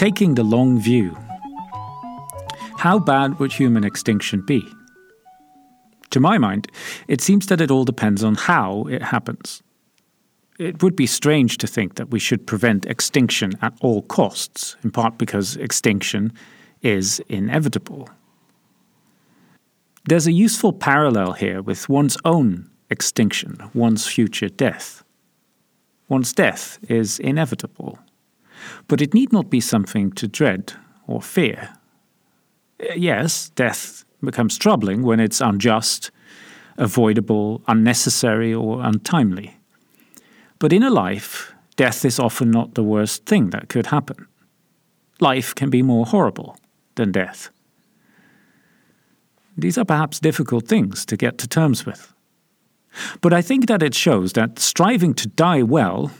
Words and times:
Taking 0.00 0.34
the 0.34 0.44
long 0.44 0.80
view. 0.80 1.14
How 2.78 2.98
bad 2.98 3.38
would 3.38 3.52
human 3.52 3.84
extinction 3.84 4.40
be? 4.40 4.66
To 6.08 6.18
my 6.18 6.38
mind, 6.38 6.68
it 7.06 7.20
seems 7.20 7.48
that 7.48 7.60
it 7.60 7.70
all 7.70 7.84
depends 7.84 8.24
on 8.24 8.34
how 8.34 8.86
it 8.86 9.02
happens. 9.02 9.62
It 10.58 10.82
would 10.82 10.96
be 10.96 11.06
strange 11.06 11.58
to 11.58 11.66
think 11.66 11.96
that 11.96 12.10
we 12.10 12.18
should 12.18 12.46
prevent 12.46 12.86
extinction 12.86 13.52
at 13.60 13.74
all 13.82 14.00
costs, 14.00 14.74
in 14.82 14.90
part 14.90 15.18
because 15.18 15.56
extinction 15.56 16.32
is 16.80 17.20
inevitable. 17.28 18.08
There's 20.08 20.26
a 20.26 20.32
useful 20.32 20.72
parallel 20.72 21.32
here 21.32 21.60
with 21.60 21.90
one's 21.90 22.16
own 22.24 22.70
extinction, 22.88 23.58
one's 23.74 24.06
future 24.06 24.48
death. 24.48 25.04
One's 26.08 26.32
death 26.32 26.78
is 26.88 27.18
inevitable, 27.18 27.98
but 28.88 29.00
it 29.00 29.14
need 29.14 29.32
not 29.32 29.50
be 29.50 29.60
something 29.60 30.12
to 30.12 30.28
dread 30.28 30.72
or 31.06 31.20
fear. 31.20 31.70
Uh, 32.80 32.94
yes, 32.94 33.50
death 33.50 34.04
becomes 34.22 34.58
troubling 34.58 35.02
when 35.02 35.20
it's 35.20 35.40
unjust, 35.40 36.10
avoidable, 36.76 37.62
unnecessary, 37.68 38.52
or 38.54 38.82
untimely. 38.82 39.56
But 40.58 40.72
in 40.72 40.82
a 40.82 40.90
life, 40.90 41.54
death 41.76 42.04
is 42.04 42.18
often 42.18 42.50
not 42.50 42.74
the 42.74 42.84
worst 42.84 43.24
thing 43.26 43.50
that 43.50 43.68
could 43.68 43.86
happen. 43.86 44.26
Life 45.20 45.54
can 45.54 45.70
be 45.70 45.82
more 45.82 46.06
horrible 46.06 46.58
than 46.94 47.12
death. 47.12 47.50
These 49.56 49.78
are 49.78 49.84
perhaps 49.84 50.20
difficult 50.20 50.66
things 50.68 51.04
to 51.06 51.16
get 51.16 51.38
to 51.38 51.48
terms 51.48 51.84
with. 51.84 52.14
But 53.20 53.32
I 53.32 53.42
think 53.42 53.66
that 53.66 53.82
it 53.82 53.94
shows 53.94 54.32
that 54.32 54.58
striving 54.58 55.14
to 55.14 55.28
die 55.28 55.62
well 55.62 56.10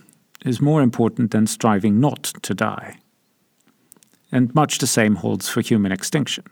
is 0.44 0.60
more 0.60 0.82
important 0.82 1.30
than 1.30 1.46
striving 1.46 2.00
not 2.00 2.22
to 2.42 2.55
die. 2.55 2.98
And 4.33 4.55
much 4.55 4.78
the 4.78 4.86
same 4.86 5.16
holds 5.16 5.48
for 5.48 5.60
human 5.60 5.92
extinction. 5.92 6.44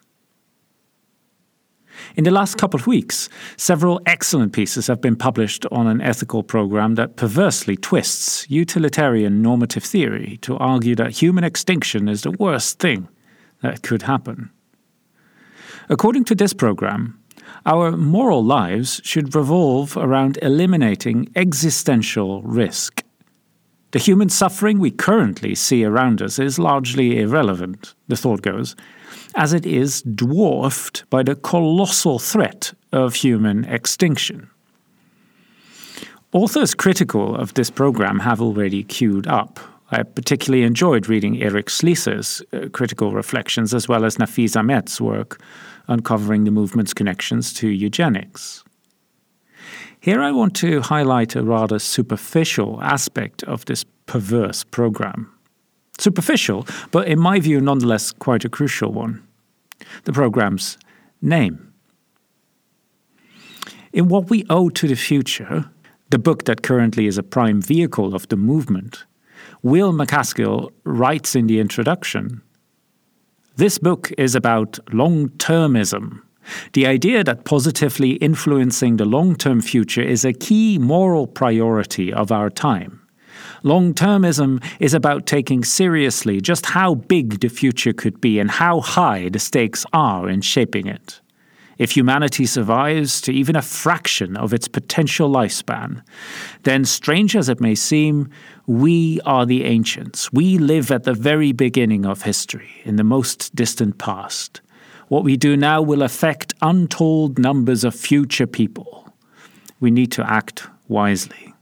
In 2.16 2.24
the 2.24 2.30
last 2.30 2.58
couple 2.58 2.78
of 2.78 2.86
weeks, 2.86 3.28
several 3.56 4.00
excellent 4.06 4.52
pieces 4.52 4.86
have 4.86 5.00
been 5.00 5.16
published 5.16 5.66
on 5.70 5.86
an 5.86 6.00
ethical 6.00 6.42
program 6.42 6.94
that 6.94 7.16
perversely 7.16 7.76
twists 7.76 8.48
utilitarian 8.50 9.42
normative 9.42 9.84
theory 9.84 10.38
to 10.42 10.56
argue 10.58 10.94
that 10.96 11.22
human 11.22 11.44
extinction 11.44 12.08
is 12.08 12.22
the 12.22 12.30
worst 12.32 12.78
thing 12.78 13.08
that 13.62 13.82
could 13.82 14.02
happen. 14.02 14.50
According 15.88 16.24
to 16.24 16.34
this 16.34 16.52
program, 16.52 17.18
our 17.66 17.92
moral 17.92 18.44
lives 18.44 19.00
should 19.04 19.34
revolve 19.34 19.96
around 19.96 20.38
eliminating 20.42 21.28
existential 21.34 22.42
risk. 22.42 23.02
The 23.90 23.98
human 23.98 24.28
suffering 24.28 24.78
we 24.78 24.90
currently 24.90 25.54
see 25.54 25.82
around 25.82 26.20
us 26.20 26.38
is 26.38 26.58
largely 26.58 27.20
irrelevant, 27.20 27.94
the 28.06 28.16
thought 28.16 28.42
goes, 28.42 28.76
as 29.34 29.54
it 29.54 29.64
is 29.64 30.02
dwarfed 30.02 31.04
by 31.08 31.22
the 31.22 31.34
colossal 31.34 32.18
threat 32.18 32.74
of 32.92 33.14
human 33.14 33.64
extinction. 33.64 34.50
Authors 36.32 36.74
critical 36.74 37.34
of 37.34 37.54
this 37.54 37.70
program 37.70 38.18
have 38.18 38.42
already 38.42 38.84
queued 38.84 39.26
up. 39.26 39.58
I 39.90 40.02
particularly 40.02 40.64
enjoyed 40.64 41.08
reading 41.08 41.42
Eric 41.42 41.68
Schliesser's 41.68 42.42
uh, 42.52 42.68
critical 42.70 43.12
reflections 43.12 43.72
as 43.72 43.88
well 43.88 44.04
as 44.04 44.16
Nafeez 44.16 44.54
Ahmed's 44.54 45.00
work 45.00 45.40
uncovering 45.86 46.44
the 46.44 46.50
movement's 46.50 46.92
connections 46.92 47.54
to 47.54 47.68
eugenics. 47.68 48.62
Here 50.08 50.22
I 50.22 50.32
want 50.32 50.56
to 50.56 50.80
highlight 50.80 51.36
a 51.36 51.42
rather 51.42 51.78
superficial 51.78 52.82
aspect 52.82 53.42
of 53.42 53.66
this 53.66 53.84
perverse 54.06 54.64
program. 54.64 55.30
Superficial, 55.98 56.66
but 56.90 57.08
in 57.08 57.18
my 57.18 57.40
view, 57.40 57.60
nonetheless 57.60 58.12
quite 58.12 58.42
a 58.42 58.48
crucial 58.48 58.90
one. 58.90 59.22
The 60.04 60.14
program's 60.14 60.78
name. 61.20 61.74
In 63.92 64.08
What 64.08 64.30
We 64.30 64.46
Owe 64.48 64.70
to 64.70 64.88
the 64.88 64.96
Future, 64.96 65.68
the 66.08 66.18
book 66.18 66.44
that 66.44 66.62
currently 66.62 67.06
is 67.06 67.18
a 67.18 67.22
prime 67.22 67.60
vehicle 67.60 68.14
of 68.14 68.28
the 68.28 68.36
movement, 68.36 69.04
Will 69.62 69.92
MacAskill 69.92 70.70
writes 70.84 71.36
in 71.36 71.48
the 71.48 71.60
introduction 71.60 72.40
This 73.56 73.76
book 73.76 74.10
is 74.16 74.34
about 74.34 74.78
long 74.90 75.28
termism, 75.36 76.22
the 76.72 76.86
idea 76.86 77.24
that 77.24 77.44
positively 77.44 78.12
influencing 78.12 78.96
the 78.96 79.04
long 79.04 79.36
term 79.36 79.60
future 79.60 80.02
is 80.02 80.24
a 80.24 80.32
key 80.32 80.78
moral 80.78 81.26
priority 81.26 82.12
of 82.12 82.32
our 82.32 82.50
time. 82.50 83.00
Long 83.62 83.92
termism 83.92 84.62
is 84.78 84.94
about 84.94 85.26
taking 85.26 85.64
seriously 85.64 86.40
just 86.40 86.66
how 86.66 86.94
big 86.94 87.40
the 87.40 87.48
future 87.48 87.92
could 87.92 88.20
be 88.20 88.38
and 88.38 88.50
how 88.50 88.80
high 88.80 89.28
the 89.28 89.38
stakes 89.38 89.84
are 89.92 90.28
in 90.28 90.40
shaping 90.42 90.86
it. 90.86 91.20
If 91.78 91.92
humanity 91.92 92.44
survives 92.44 93.20
to 93.22 93.32
even 93.32 93.54
a 93.54 93.62
fraction 93.62 94.36
of 94.36 94.52
its 94.52 94.66
potential 94.66 95.30
lifespan, 95.30 96.02
then, 96.64 96.84
strange 96.84 97.36
as 97.36 97.48
it 97.48 97.60
may 97.60 97.76
seem, 97.76 98.30
we 98.66 99.20
are 99.24 99.46
the 99.46 99.64
ancients. 99.64 100.32
We 100.32 100.58
live 100.58 100.90
at 100.90 101.04
the 101.04 101.14
very 101.14 101.52
beginning 101.52 102.04
of 102.04 102.22
history, 102.22 102.68
in 102.84 102.96
the 102.96 103.04
most 103.04 103.54
distant 103.54 103.98
past. 103.98 104.60
What 105.08 105.24
we 105.24 105.36
do 105.36 105.56
now 105.56 105.80
will 105.82 106.02
affect 106.02 106.54
untold 106.60 107.38
numbers 107.38 107.84
of 107.84 107.94
future 107.94 108.46
people. 108.46 109.12
We 109.80 109.90
need 109.90 110.12
to 110.12 110.30
act 110.30 110.66
wisely. 110.88 111.54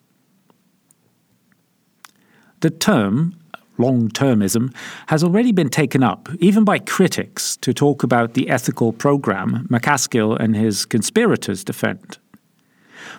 The 2.61 2.71
term 2.71 3.37
long 3.79 4.09
termism 4.09 4.75
has 5.09 5.23
already 5.23 5.53
been 5.53 5.69
taken 5.69 6.03
up, 6.03 6.29
even 6.39 6.65
by 6.65 6.79
critics, 6.79 7.57
to 7.59 7.75
talk 7.75 8.03
about 8.03 8.35
the 8.35 8.49
ethical 8.49 8.93
program 8.93 9.67
MacAskill 9.71 10.39
and 10.41 10.57
his 10.57 10.87
conspirators 10.87 11.63
defend. 11.63 12.19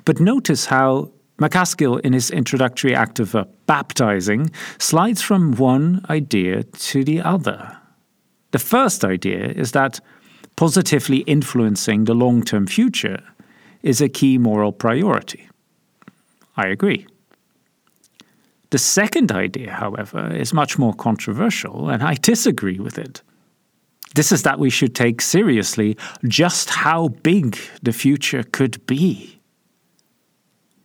But 0.05 0.19
notice 0.19 0.65
how 0.65 1.11
MacAskill, 1.38 1.99
in 2.01 2.13
his 2.13 2.31
introductory 2.31 2.95
act 2.95 3.19
of 3.19 3.35
uh, 3.35 3.45
baptizing, 3.67 4.49
slides 4.79 5.21
from 5.21 5.53
one 5.53 6.03
idea 6.09 6.63
to 6.63 7.03
the 7.03 7.21
other. 7.21 7.77
The 8.51 8.59
first 8.59 9.05
idea 9.05 9.49
is 9.49 9.73
that 9.73 9.99
positively 10.57 11.19
influencing 11.19 12.03
the 12.03 12.13
long 12.13 12.44
term 12.44 12.68
future 12.68 13.23
is 13.81 14.01
a 14.01 14.09
key 14.09 14.38
moral 14.38 14.73
priority. 14.73 15.47
I 16.57 16.68
agree. 16.68 17.07
The 18.72 18.78
second 18.78 19.31
idea, 19.31 19.72
however, 19.72 20.34
is 20.35 20.53
much 20.53 20.78
more 20.78 20.94
controversial, 20.94 21.90
and 21.90 22.03
I 22.03 22.16
disagree 22.16 22.79
with 22.79 22.97
it. 22.97 23.22
This 24.16 24.31
is 24.31 24.44
that 24.44 24.59
we 24.59 24.69
should 24.69 24.94
take 24.94 25.22
seriously 25.22 25.95
just 26.28 26.69
how 26.69 27.09
big 27.09 27.57
the 27.81 27.94
future 27.94 28.44
could 28.44 28.85
be. 28.85 29.39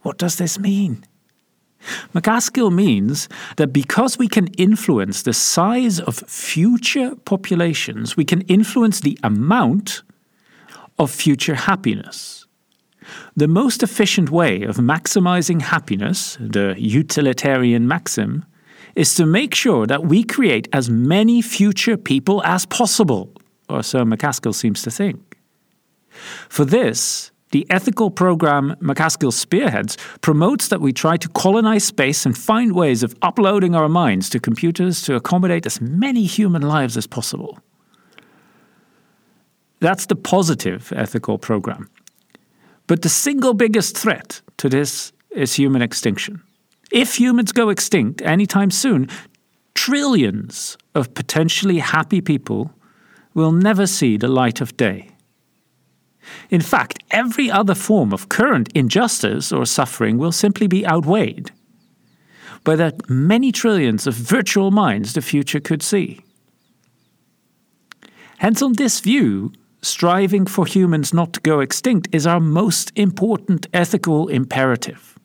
What 0.02 0.18
does 0.18 0.36
this 0.36 0.58
mean? 0.58 1.04
MacAskill 2.14 2.72
means 2.72 3.28
that 3.56 3.72
because 3.72 4.18
we 4.18 4.28
can 4.28 4.46
influence 4.58 5.22
the 5.22 5.32
size 5.32 6.00
of 6.00 6.16
future 6.16 7.14
populations, 7.24 8.16
we 8.16 8.24
can 8.24 8.42
influence 8.42 9.00
the 9.00 9.18
amount 9.22 10.02
of 10.98 11.10
future 11.10 11.54
happiness. 11.54 12.46
The 13.34 13.48
most 13.48 13.82
efficient 13.82 14.30
way 14.30 14.62
of 14.62 14.76
maximizing 14.76 15.62
happiness, 15.62 16.36
the 16.40 16.74
utilitarian 16.78 17.88
maxim, 17.88 18.44
is 18.94 19.14
to 19.14 19.26
make 19.26 19.54
sure 19.54 19.86
that 19.86 20.04
we 20.04 20.22
create 20.22 20.68
as 20.72 20.88
many 20.88 21.42
future 21.42 21.96
people 21.96 22.42
as 22.44 22.66
possible, 22.66 23.32
or 23.68 23.82
so 23.82 24.04
MacAskill 24.04 24.54
seems 24.54 24.82
to 24.82 24.90
think. 24.90 25.38
For 26.48 26.64
this, 26.64 27.31
the 27.52 27.66
ethical 27.70 28.10
program 28.10 28.74
MacAskill 28.80 29.32
spearheads 29.32 29.96
promotes 30.22 30.68
that 30.68 30.80
we 30.80 30.92
try 30.92 31.16
to 31.18 31.28
colonize 31.28 31.84
space 31.84 32.26
and 32.26 32.36
find 32.36 32.74
ways 32.74 33.02
of 33.02 33.14
uploading 33.22 33.74
our 33.74 33.88
minds 33.88 34.28
to 34.30 34.40
computers 34.40 35.02
to 35.02 35.14
accommodate 35.14 35.66
as 35.66 35.80
many 35.80 36.24
human 36.24 36.62
lives 36.62 36.96
as 36.96 37.06
possible. 37.06 37.58
That's 39.80 40.06
the 40.06 40.16
positive 40.16 40.92
ethical 40.96 41.38
program. 41.38 41.90
But 42.86 43.02
the 43.02 43.08
single 43.08 43.54
biggest 43.54 43.96
threat 43.96 44.40
to 44.56 44.68
this 44.68 45.12
is 45.30 45.54
human 45.54 45.82
extinction. 45.82 46.42
If 46.90 47.18
humans 47.18 47.52
go 47.52 47.68
extinct 47.68 48.22
anytime 48.22 48.70
soon, 48.70 49.08
trillions 49.74 50.76
of 50.94 51.14
potentially 51.14 51.78
happy 51.78 52.20
people 52.20 52.72
will 53.34 53.52
never 53.52 53.86
see 53.86 54.16
the 54.16 54.28
light 54.28 54.60
of 54.60 54.76
day. 54.76 55.11
In 56.50 56.60
fact, 56.60 57.02
every 57.10 57.50
other 57.50 57.74
form 57.74 58.12
of 58.12 58.28
current 58.28 58.70
injustice 58.74 59.52
or 59.52 59.66
suffering 59.66 60.18
will 60.18 60.32
simply 60.32 60.66
be 60.66 60.86
outweighed 60.86 61.50
by 62.64 62.76
the 62.76 62.94
many 63.08 63.50
trillions 63.50 64.06
of 64.06 64.14
virtual 64.14 64.70
minds 64.70 65.12
the 65.12 65.22
future 65.22 65.60
could 65.60 65.82
see. 65.82 66.20
Hence, 68.38 68.62
on 68.62 68.74
this 68.74 69.00
view, 69.00 69.52
striving 69.82 70.46
for 70.46 70.66
humans 70.66 71.12
not 71.12 71.32
to 71.32 71.40
go 71.40 71.60
extinct 71.60 72.08
is 72.12 72.26
our 72.26 72.40
most 72.40 72.92
important 72.96 73.66
ethical 73.72 74.28
imperative. 74.28 75.18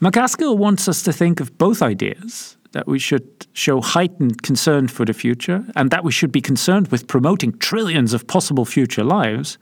MacAskill 0.00 0.58
wants 0.58 0.88
us 0.88 1.02
to 1.02 1.12
think 1.12 1.40
of 1.40 1.56
both 1.58 1.80
ideas 1.80 2.56
that 2.74 2.88
we 2.88 2.98
should 2.98 3.46
show 3.52 3.80
heightened 3.80 4.42
concern 4.42 4.88
for 4.88 5.06
the 5.06 5.14
future 5.14 5.64
and 5.76 5.90
that 5.90 6.04
we 6.04 6.12
should 6.12 6.32
be 6.32 6.40
concerned 6.40 6.88
with 6.88 7.06
promoting 7.06 7.56
trillions 7.58 8.12
of 8.12 8.26
possible 8.26 8.64
future 8.64 9.04
lives 9.04 9.58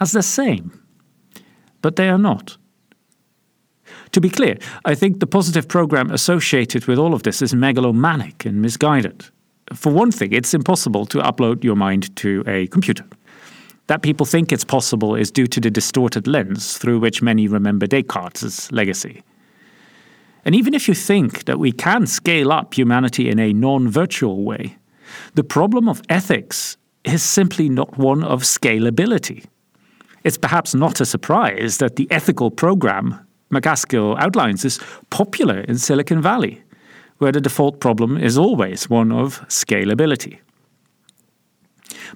as 0.00 0.12
the 0.12 0.22
same. 0.22 0.82
But 1.82 1.96
they 1.96 2.08
are 2.08 2.18
not. 2.18 2.56
To 4.12 4.20
be 4.20 4.30
clear, 4.30 4.56
I 4.86 4.94
think 4.94 5.20
the 5.20 5.26
positive 5.26 5.68
program 5.68 6.10
associated 6.10 6.86
with 6.86 6.98
all 6.98 7.12
of 7.12 7.24
this 7.24 7.42
is 7.42 7.54
megalomaniac 7.54 8.46
and 8.46 8.62
misguided. 8.62 9.26
For 9.74 9.92
one 9.92 10.10
thing, 10.10 10.32
it's 10.32 10.54
impossible 10.54 11.04
to 11.06 11.18
upload 11.18 11.62
your 11.62 11.76
mind 11.76 12.14
to 12.16 12.42
a 12.46 12.66
computer. 12.68 13.04
That 13.88 14.02
people 14.02 14.24
think 14.24 14.50
it's 14.50 14.64
possible 14.64 15.14
is 15.14 15.30
due 15.30 15.46
to 15.48 15.60
the 15.60 15.70
distorted 15.70 16.26
lens 16.26 16.78
through 16.78 17.00
which 17.00 17.20
many 17.20 17.48
remember 17.48 17.86
Descartes' 17.86 18.72
legacy. 18.72 19.22
And 20.44 20.54
even 20.54 20.74
if 20.74 20.88
you 20.88 20.94
think 20.94 21.44
that 21.44 21.58
we 21.58 21.72
can 21.72 22.06
scale 22.06 22.52
up 22.52 22.74
humanity 22.74 23.30
in 23.30 23.38
a 23.38 23.52
non 23.52 23.88
virtual 23.88 24.44
way, 24.44 24.76
the 25.34 25.44
problem 25.44 25.88
of 25.88 26.02
ethics 26.08 26.76
is 27.04 27.22
simply 27.22 27.68
not 27.68 27.98
one 27.98 28.24
of 28.24 28.42
scalability. 28.42 29.44
It's 30.24 30.38
perhaps 30.38 30.74
not 30.74 31.00
a 31.00 31.06
surprise 31.06 31.78
that 31.78 31.96
the 31.96 32.08
ethical 32.10 32.50
program 32.50 33.26
MacAskill 33.52 34.18
outlines 34.18 34.64
is 34.64 34.80
popular 35.10 35.60
in 35.60 35.78
Silicon 35.78 36.20
Valley, 36.20 36.62
where 37.18 37.32
the 37.32 37.40
default 37.40 37.78
problem 37.78 38.16
is 38.16 38.38
always 38.38 38.88
one 38.88 39.12
of 39.12 39.40
scalability. 39.48 40.38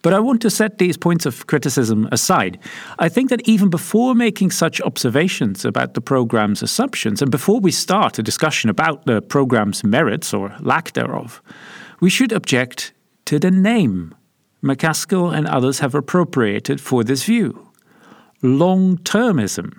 But 0.02 0.12
I 0.12 0.20
want 0.20 0.42
to 0.42 0.50
set 0.50 0.78
these 0.78 0.96
points 0.96 1.26
of 1.26 1.46
criticism 1.46 2.08
aside. 2.12 2.58
I 2.98 3.08
think 3.08 3.30
that 3.30 3.46
even 3.48 3.70
before 3.70 4.14
making 4.14 4.50
such 4.50 4.80
observations 4.80 5.64
about 5.64 5.94
the 5.94 6.00
program's 6.00 6.62
assumptions, 6.62 7.22
and 7.22 7.30
before 7.30 7.60
we 7.60 7.70
start 7.70 8.18
a 8.18 8.22
discussion 8.22 8.70
about 8.70 9.06
the 9.06 9.20
program's 9.22 9.84
merits 9.84 10.34
or 10.34 10.54
lack 10.60 10.92
thereof, 10.92 11.42
we 12.00 12.10
should 12.10 12.32
object 12.32 12.92
to 13.26 13.38
the 13.38 13.50
name 13.50 14.14
MacAskill 14.62 15.34
and 15.34 15.46
others 15.46 15.78
have 15.78 15.94
appropriated 15.94 16.80
for 16.80 17.04
this 17.04 17.24
view 17.24 17.64
long 18.42 18.98
termism. 18.98 19.72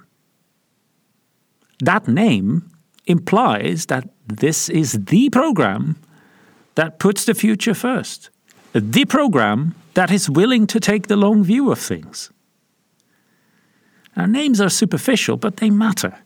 That 1.80 2.08
name 2.08 2.70
implies 3.06 3.86
that 3.86 4.10
this 4.28 4.70
is 4.70 5.06
the 5.06 5.30
program 5.30 5.96
that 6.76 7.00
puts 7.00 7.26
the 7.26 7.34
future 7.34 7.74
first, 7.74 8.30
the 8.74 9.06
program 9.06 9.76
that 9.96 10.12
is 10.12 10.30
willing 10.30 10.68
to 10.68 10.80
take 10.80 11.08
the 11.08 11.16
long 11.16 11.44
view 11.44 11.72
of 11.72 11.80
things. 11.80 12.32
Our 14.16 14.28
names 14.28 14.62
are 14.62 14.70
superficial, 14.70 15.38
but 15.38 15.58
they 15.58 15.70
matter. 15.70 16.20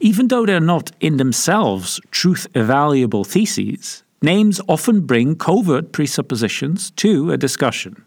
Even 0.00 0.28
though 0.28 0.46
they're 0.46 0.60
not 0.60 0.92
in 1.00 1.16
themselves 1.16 2.00
truth 2.10 2.46
evaluable 2.54 3.26
theses, 3.26 4.02
names 4.22 4.60
often 4.68 5.06
bring 5.06 5.36
covert 5.36 5.92
presuppositions 5.92 6.90
to 6.92 7.32
a 7.32 7.36
discussion. 7.36 8.04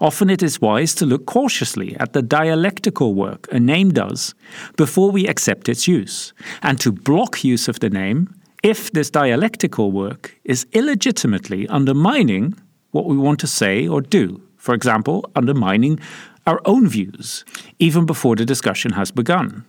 Often 0.00 0.30
it 0.30 0.42
is 0.42 0.60
wise 0.60 0.94
to 0.94 1.06
look 1.06 1.26
cautiously 1.26 1.94
at 1.96 2.14
the 2.14 2.22
dialectical 2.22 3.14
work 3.14 3.46
a 3.52 3.60
name 3.60 3.90
does 3.92 4.34
before 4.76 5.10
we 5.10 5.26
accept 5.26 5.68
its 5.68 5.86
use, 5.86 6.32
and 6.62 6.80
to 6.80 6.90
block 6.90 7.44
use 7.44 7.68
of 7.68 7.80
the 7.80 7.90
name 7.90 8.34
if 8.62 8.90
this 8.92 9.10
dialectical 9.10 9.92
work 9.92 10.36
is 10.44 10.66
illegitimately 10.72 11.66
undermining 11.68 12.54
what 12.90 13.06
we 13.06 13.16
want 13.16 13.40
to 13.40 13.46
say 13.46 13.86
or 13.86 14.00
do, 14.00 14.40
for 14.56 14.74
example, 14.74 15.30
undermining 15.36 15.98
our 16.46 16.60
own 16.64 16.88
views, 16.88 17.44
even 17.78 18.06
before 18.06 18.36
the 18.36 18.44
discussion 18.44 18.92
has 18.92 19.10
begun. 19.10 19.64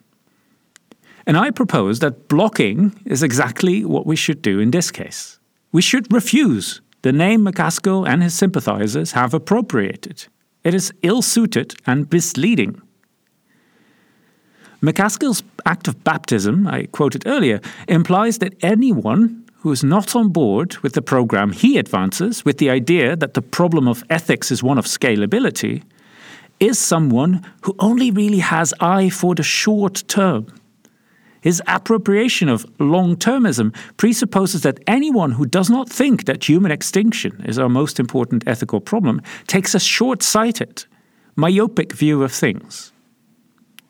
And 1.28 1.38
I 1.38 1.52
propose 1.52 2.00
that 2.00 2.28
blocking 2.28 3.00
is 3.06 3.24
exactly 3.24 3.86
what 3.86 4.06
we 4.06 4.16
should 4.16 4.42
do 4.42 4.60
in 4.60 4.72
this 4.72 4.92
case. 4.92 5.40
We 5.72 5.82
should 5.82 6.12
refuse 6.12 6.82
the 7.04 7.12
name 7.12 7.46
MacAskill 7.46 8.08
and 8.08 8.22
his 8.22 8.34
sympathizers 8.34 9.12
have 9.14 9.34
appropriated. 9.34 10.28
It 10.64 10.74
is 10.74 10.94
ill 11.02 11.22
suited 11.22 11.74
and 11.86 12.12
misleading. 12.12 12.82
MacAskill's 14.82 15.44
act 15.66 15.88
of 15.88 16.04
baptism, 16.04 16.68
I 16.68 16.88
quoted 16.88 17.28
earlier, 17.28 17.62
implies 17.88 18.40
that 18.40 18.56
anyone 18.64 19.41
who 19.62 19.72
is 19.72 19.84
not 19.84 20.16
on 20.16 20.30
board 20.30 20.78
with 20.78 20.94
the 20.94 21.02
program 21.02 21.52
he 21.52 21.78
advances, 21.78 22.44
with 22.44 22.58
the 22.58 22.70
idea 22.70 23.16
that 23.16 23.36
the 23.36 23.42
problem 23.42 23.88
of 23.88 24.04
ethics 24.10 24.52
is 24.52 24.64
one 24.64 24.78
of 24.78 24.86
scalability, 24.86 25.84
is 26.60 26.80
someone 26.80 27.46
who 27.62 27.76
only 27.80 28.12
really 28.12 28.40
has 28.40 28.74
eye 28.80 29.10
for 29.10 29.36
the 29.36 29.44
short 29.44 30.04
term. 30.08 30.48
His 31.42 31.62
appropriation 31.68 32.50
of 32.50 32.66
long 32.80 33.16
termism 33.16 33.76
presupposes 33.98 34.62
that 34.62 34.80
anyone 34.86 35.32
who 35.32 35.46
does 35.46 35.70
not 35.70 35.90
think 35.90 36.26
that 36.26 36.48
human 36.48 36.72
extinction 36.72 37.44
is 37.46 37.58
our 37.58 37.70
most 37.70 38.00
important 38.00 38.44
ethical 38.48 38.80
problem 38.80 39.22
takes 39.48 39.76
a 39.76 39.80
short 39.80 40.22
sighted, 40.24 40.86
myopic 41.36 41.94
view 41.94 42.24
of 42.24 42.32
things. 42.32 42.92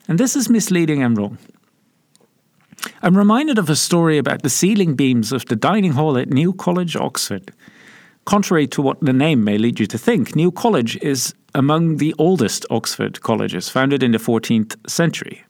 And 0.08 0.18
this 0.18 0.36
is 0.36 0.50
misleading 0.50 1.04
and 1.04 1.18
wrong. 1.18 1.38
I'm 3.02 3.18
reminded 3.18 3.58
of 3.58 3.70
a 3.70 3.76
story 3.76 4.18
about 4.18 4.44
the 4.44 4.50
ceiling 4.50 4.96
beams 4.96 5.32
of 5.32 5.46
the 5.46 5.56
dining 5.56 5.94
hall 5.94 6.18
at 6.18 6.30
New 6.30 6.54
College, 6.54 6.96
Oxford. 6.96 7.54
Contrary 8.26 8.68
to 8.68 8.82
what 8.82 9.00
the 9.02 9.14
name 9.14 9.44
may 9.44 9.58
lead 9.58 9.80
you 9.80 9.88
to 9.88 9.98
think, 9.98 10.36
New 10.36 10.52
College 10.52 10.98
is 10.98 11.34
among 11.56 11.98
the 11.98 12.14
oldest 12.18 12.66
Oxford 12.70 13.22
colleges, 13.22 13.70
founded 13.70 14.04
in 14.04 14.12
the 14.12 14.18
14th 14.18 14.76
century. 14.90 15.44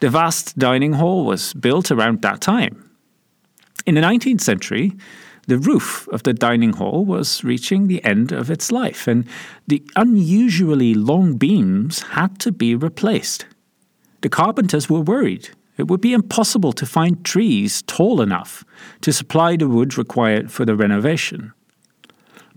The 0.00 0.10
vast 0.10 0.58
dining 0.58 0.94
hall 0.94 1.24
was 1.24 1.52
built 1.54 1.90
around 1.90 2.22
that 2.22 2.40
time. 2.40 2.90
In 3.86 3.94
the 3.94 4.00
19th 4.00 4.40
century, 4.40 4.96
the 5.46 5.58
roof 5.58 6.08
of 6.08 6.22
the 6.22 6.32
dining 6.32 6.74
hall 6.74 7.04
was 7.04 7.44
reaching 7.44 7.86
the 7.86 8.02
end 8.04 8.32
of 8.32 8.50
its 8.50 8.72
life, 8.72 9.06
and 9.06 9.26
the 9.66 9.82
unusually 9.96 10.94
long 10.94 11.36
beams 11.36 12.02
had 12.02 12.38
to 12.40 12.52
be 12.52 12.74
replaced. 12.74 13.46
The 14.22 14.28
carpenters 14.28 14.88
were 14.88 15.00
worried 15.00 15.50
it 15.80 15.88
would 15.88 16.00
be 16.00 16.12
impossible 16.12 16.72
to 16.74 16.84
find 16.84 17.24
trees 17.24 17.82
tall 17.82 18.20
enough 18.20 18.64
to 19.00 19.12
supply 19.12 19.56
the 19.56 19.66
wood 19.66 19.96
required 19.96 20.52
for 20.52 20.66
the 20.66 20.76
renovation. 20.76 21.52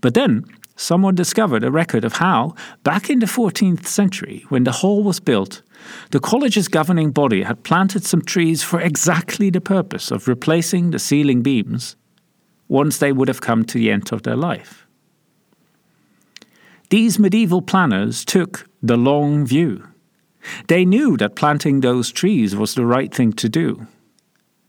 But 0.01 0.13
then, 0.13 0.45
someone 0.75 1.15
discovered 1.15 1.63
a 1.63 1.71
record 1.71 2.03
of 2.03 2.17
how, 2.17 2.53
back 2.83 3.09
in 3.09 3.19
the 3.19 3.25
14th 3.25 3.85
century, 3.87 4.43
when 4.49 4.65
the 4.65 4.73
hall 4.73 5.03
was 5.03 5.21
built, 5.21 5.61
the 6.11 6.19
college's 6.19 6.67
governing 6.67 7.11
body 7.11 7.43
had 7.43 7.63
planted 7.63 8.03
some 8.03 8.21
trees 8.21 8.61
for 8.61 8.81
exactly 8.81 9.49
the 9.49 9.61
purpose 9.61 10.11
of 10.11 10.27
replacing 10.27 10.91
the 10.91 10.99
ceiling 10.99 11.41
beams 11.41 11.95
once 12.67 12.97
they 12.97 13.13
would 13.13 13.29
have 13.29 13.41
come 13.41 13.63
to 13.63 13.77
the 13.77 13.89
end 13.89 14.11
of 14.11 14.23
their 14.23 14.35
life. 14.35 14.85
These 16.89 17.19
medieval 17.19 17.61
planners 17.61 18.25
took 18.25 18.67
the 18.81 18.97
long 18.97 19.45
view. 19.45 19.87
They 20.67 20.85
knew 20.85 21.17
that 21.17 21.35
planting 21.35 21.81
those 21.81 22.11
trees 22.11 22.55
was 22.55 22.75
the 22.75 22.85
right 22.85 23.13
thing 23.13 23.33
to 23.33 23.49
do. 23.49 23.87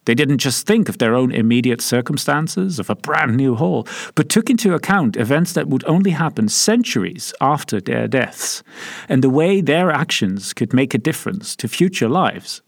They 0.05 0.15
didn't 0.15 0.39
just 0.39 0.67
think 0.67 0.89
of 0.89 0.99
their 0.99 1.15
own 1.15 1.33
immediate 1.33 1.81
circumstances, 1.81 2.79
of 2.79 2.91
a 2.91 2.95
brand 2.95 3.37
new 3.37 3.55
hall, 3.55 3.87
but 4.15 4.29
took 4.29 4.51
into 4.51 4.75
account 4.75 5.17
events 5.17 5.53
that 5.55 5.69
would 5.69 5.85
only 5.87 6.11
happen 6.11 6.49
centuries 6.49 7.33
after 7.41 7.81
their 7.81 8.07
deaths, 8.07 8.63
and 9.09 9.23
the 9.23 9.31
way 9.31 9.61
their 9.61 9.91
actions 9.91 10.53
could 10.53 10.75
make 10.75 10.93
a 10.95 10.99
difference 10.99 11.57
to 11.57 11.69
future 11.69 12.09
lives. 12.09 12.61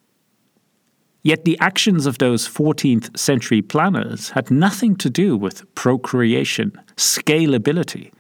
Yet 1.23 1.45
the 1.45 1.59
actions 1.59 2.07
of 2.07 2.19
those 2.19 2.49
14th 2.49 3.19
century 3.19 3.61
planners 3.61 4.31
had 4.31 4.51
nothing 4.51 4.97
to 4.97 5.11
do 5.11 5.37
with 5.37 5.75
procreation, 5.75 6.81
scalability, 6.97 8.13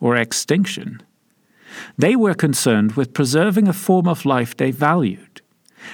or 0.00 0.16
extinction. 0.16 1.02
They 1.96 2.16
were 2.16 2.34
concerned 2.34 2.92
with 2.92 3.14
preserving 3.14 3.68
a 3.68 3.72
form 3.72 4.08
of 4.08 4.24
life 4.24 4.56
they 4.56 4.70
valued 4.70 5.40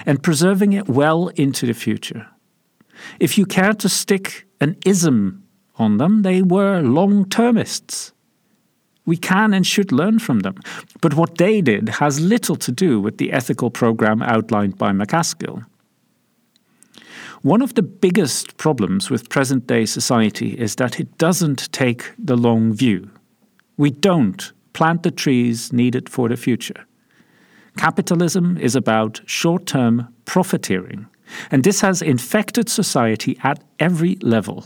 and 0.06 0.23
preserving 0.23 0.73
it 0.73 0.88
well 0.88 1.28
into 1.28 1.66
the 1.66 1.75
future. 1.75 2.26
If 3.20 3.38
you 3.38 3.47
care 3.47 3.73
to 3.75 3.88
stick 3.88 4.47
an 4.61 4.76
ism 4.85 5.44
on 5.76 5.99
them, 5.99 6.23
they 6.23 6.42
were 6.42 6.80
long 6.82 7.28
termists. 7.28 8.12
We 9.06 9.16
can 9.16 9.54
and 9.54 9.66
should 9.66 9.90
learn 9.90 10.18
from 10.18 10.40
them, 10.40 10.56
but 11.00 11.14
what 11.14 11.38
they 11.38 11.62
did 11.62 11.88
has 11.88 12.20
little 12.20 12.56
to 12.56 12.73
do 12.73 13.00
with 13.00 13.16
the 13.16 13.32
ethical 13.32 13.70
program 13.70 14.20
outlined 14.23 14.76
by 14.76 14.92
MacAskill. 14.92 15.64
One 17.42 17.62
of 17.62 17.75
the 17.75 17.82
biggest 17.82 18.56
problems 18.56 19.11
with 19.11 19.30
present 19.30 19.66
day 19.66 19.87
society 19.87 20.58
is 20.58 20.75
that 20.76 20.99
it 20.99 21.16
doesn't 21.18 21.73
take 21.73 22.12
the 22.18 22.37
long 22.37 22.73
view. 22.73 23.11
We 23.76 23.90
don't 23.90 24.52
plant 24.78 25.02
the 25.02 25.11
trees 25.11 25.73
needed 25.73 26.08
for 26.08 26.28
the 26.28 26.37
future. 26.37 26.87
Capitalism 27.76 28.56
is 28.58 28.76
about 28.76 29.20
short 29.26 29.66
term 29.66 30.06
profiteering, 30.25 31.06
and 31.50 31.64
this 31.64 31.80
has 31.80 32.00
infected 32.00 32.68
society 32.68 33.37
at 33.42 33.58
every 33.80 34.14
level. 34.23 34.58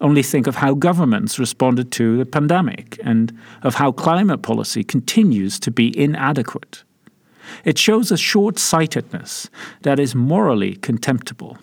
Only 0.00 0.22
think 0.22 0.46
of 0.46 0.56
how 0.56 0.72
governments 0.74 1.38
responded 1.38 1.92
to 1.92 2.16
the 2.16 2.24
pandemic 2.24 2.98
and 3.04 3.38
of 3.62 3.74
how 3.74 3.92
climate 3.92 4.40
policy 4.42 4.82
continues 4.82 5.60
to 5.60 5.70
be 5.70 5.86
inadequate. 6.04 6.84
It 7.64 7.76
shows 7.78 8.10
a 8.10 8.16
short 8.16 8.58
sightedness 8.58 9.50
that 9.82 9.98
is 10.00 10.14
morally 10.14 10.76
contemptible. 10.76 11.58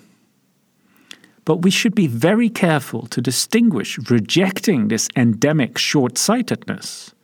but 1.48 1.63
we 1.63 1.72
should 1.72 1.96
be 1.96 2.08
very 2.08 2.50
careful 2.50 3.08
to 3.08 3.22
distinguish 3.22 3.98
rejecting 4.12 4.89
this 4.89 5.08
endemic 5.16 5.77
short 5.77 6.18
sightedness 6.18 7.16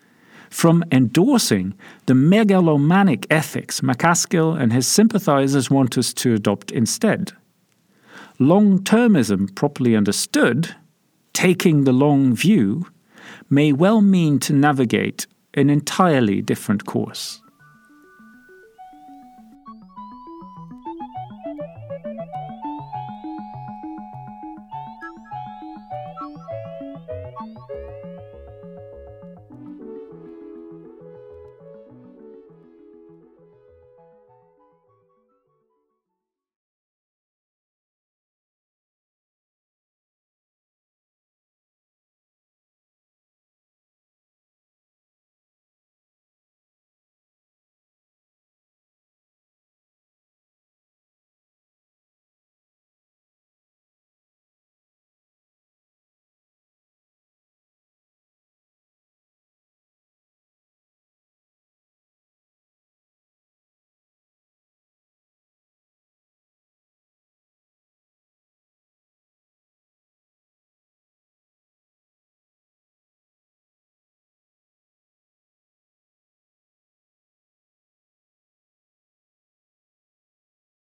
from 0.53 0.83
endorsing 0.91 1.73
the 2.05 2.13
megalomaniac 2.13 3.25
ethics 3.31 3.81
MacAskill 3.81 4.55
and 4.55 4.71
his 4.71 4.87
sympathizers 4.87 5.71
want 5.71 5.97
us 5.97 6.13
to 6.13 6.35
adopt 6.35 6.71
instead. 6.71 7.31
Long 8.37 8.79
termism, 8.79 9.53
properly 9.55 9.95
understood, 9.95 10.75
taking 11.33 11.85
the 11.85 11.91
long 11.91 12.35
view, 12.35 12.85
may 13.49 13.73
well 13.73 14.01
mean 14.01 14.37
to 14.39 14.53
navigate 14.53 15.25
an 15.55 15.71
entirely 15.71 16.39
different 16.39 16.85
course. 16.85 17.41